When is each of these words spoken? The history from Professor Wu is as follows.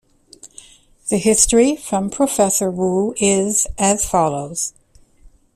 The 1.09 1.19
history 1.19 1.75
from 1.75 2.09
Professor 2.09 2.71
Wu 2.71 3.13
is 3.19 3.67
as 3.77 4.03
follows. 4.03 4.73